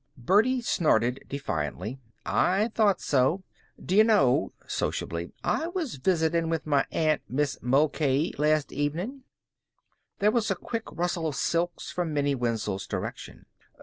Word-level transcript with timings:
Birdie 0.17 0.61
snorted 0.61 1.23
defiantly. 1.29 1.99
"I 2.25 2.71
thought 2.73 2.99
so. 2.99 3.43
D'ye 3.79 4.01
know," 4.01 4.51
sociably, 4.65 5.31
"I 5.43 5.67
was 5.67 5.97
visitin' 5.97 6.49
with 6.49 6.65
my 6.65 6.87
aunt 6.91 7.21
Mis' 7.29 7.59
Mulcahy 7.61 8.33
last 8.39 8.71
evenin'." 8.71 9.25
There 10.17 10.31
was 10.31 10.49
a 10.49 10.55
quick 10.55 10.91
rustle 10.91 11.27
of 11.27 11.35
silks 11.35 11.91
from 11.91 12.15
Minnie 12.15 12.33
Wenzel's 12.33 12.87
direction. 12.87 13.45